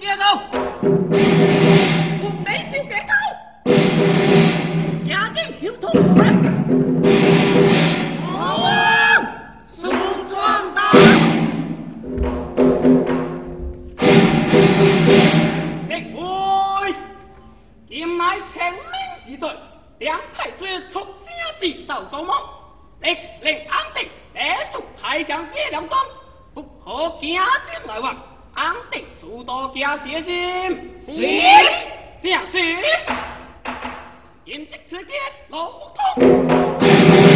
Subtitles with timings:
[0.00, 1.09] 别走。
[30.10, 31.12] 决心，死，
[32.28, 32.58] 下死，
[34.46, 35.12] 迎接此劫，
[35.50, 37.29] 老不通。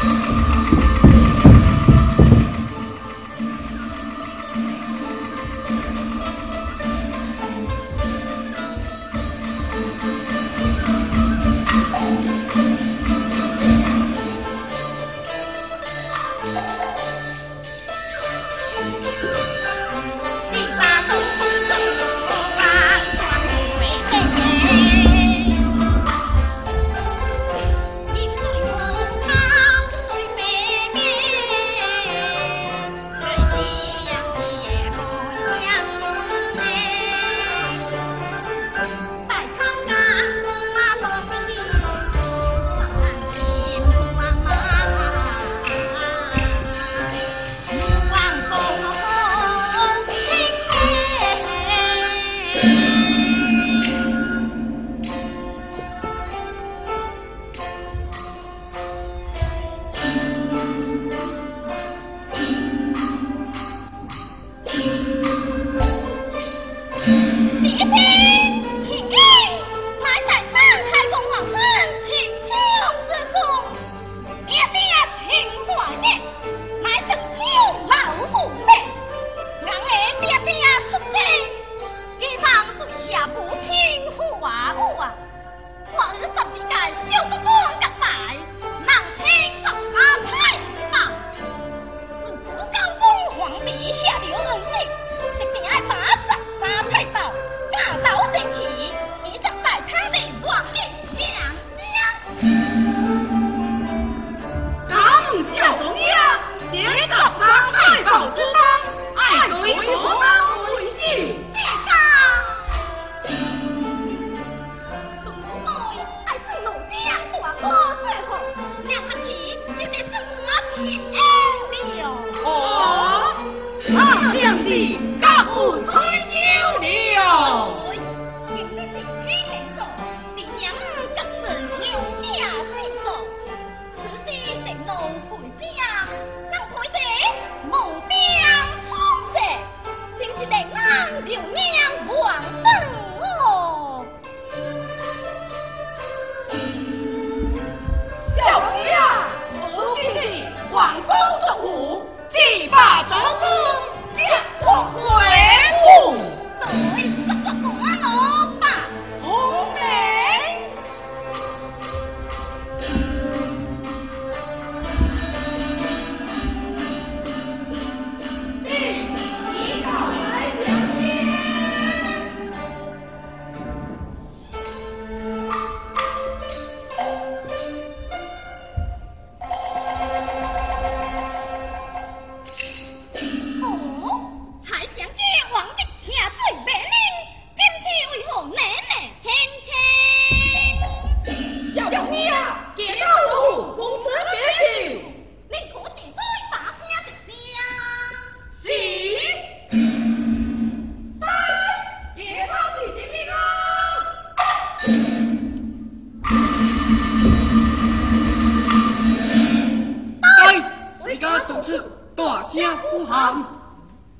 [0.00, 0.47] Thank you.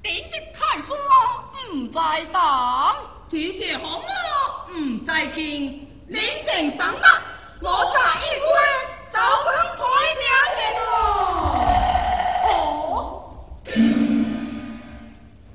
[0.03, 0.97] 顶得太爽，
[1.73, 2.41] 唔再等，
[3.31, 4.07] 拒绝红了，
[4.75, 6.99] 唔再拼，你剩什么？
[7.61, 8.47] 我在一边，
[9.13, 9.81] 就讲开
[10.19, 10.23] 名
[10.59, 10.87] 言咯。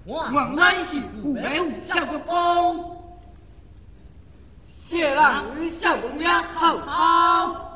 [0.05, 0.89] 我原来是
[1.23, 1.43] 五秒
[1.87, 2.31] 笑个哥，
[4.89, 5.15] 谢人
[5.81, 6.87] 笑一笑，哈哈。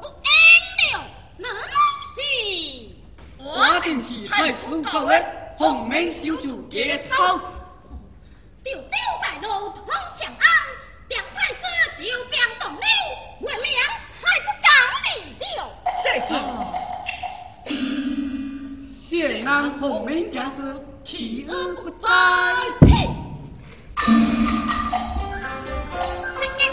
[0.02, 0.30] 我赢
[0.94, 0.94] 了，
[1.38, 1.42] 你
[3.40, 5.47] 那我顶得太爽了。
[5.58, 7.04] 红门小主给
[8.64, 8.78] Minh
[9.42, 9.86] 路通
[10.20, 10.46] 长安，
[11.10, 11.98] 梁太 Kiệt
[12.62, 12.76] 了，
[13.42, 13.66] 我娘
[14.22, 14.68] 还不讲
[15.04, 15.60] 理了。
[16.04, 16.08] 这
[19.10, 19.66] tiêu bài lộ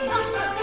[0.07, 0.54] Thong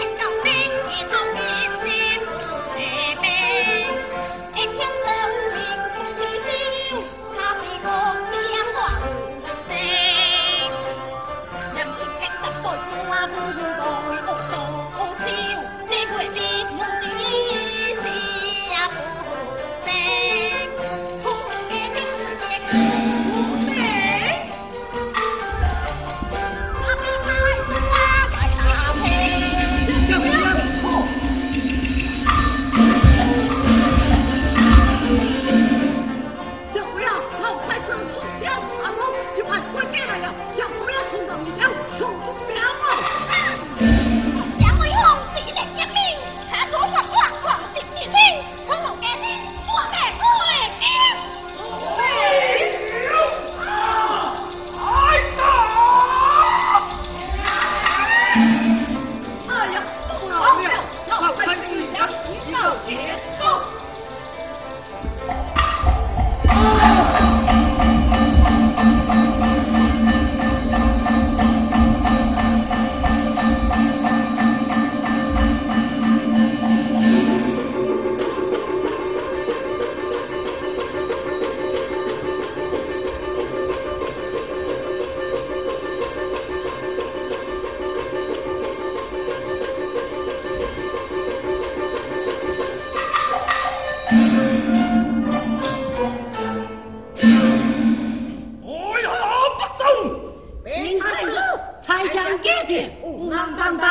[103.02, 103.86] 五、三、三、八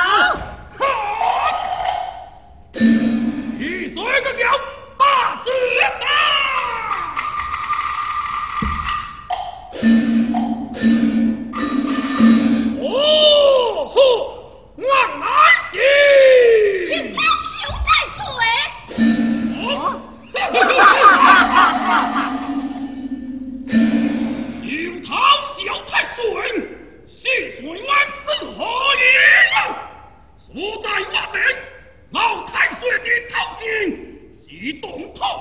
[34.61, 35.40] 你懂炮。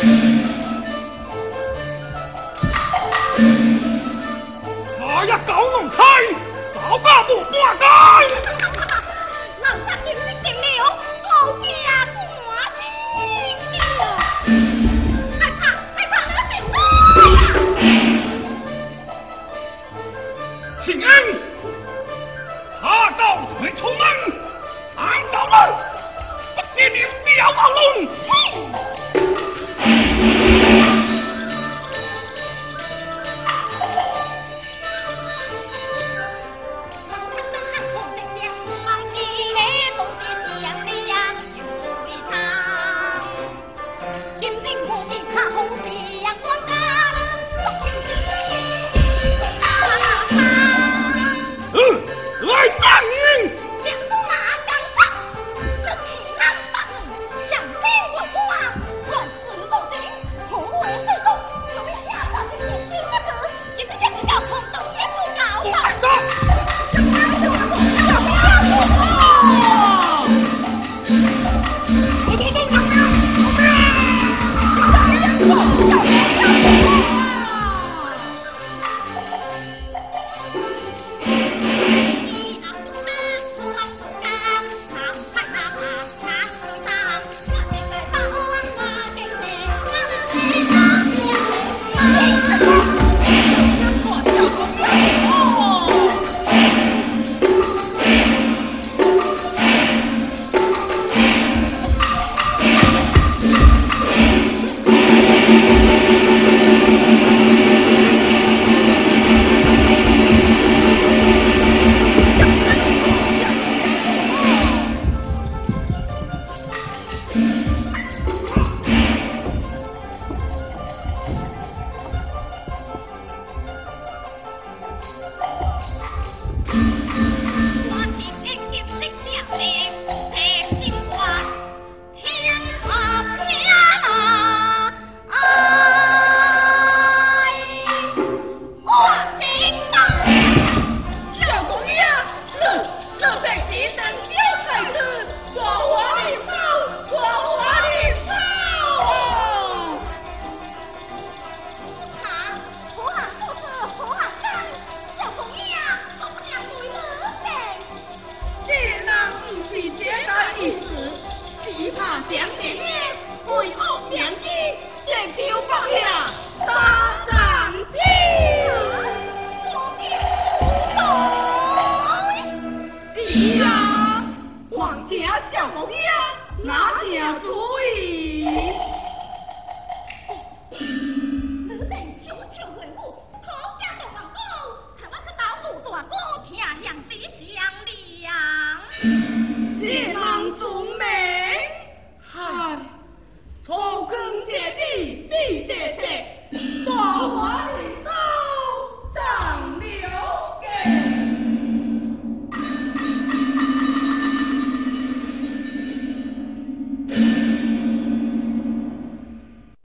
[0.00, 0.47] Thank you.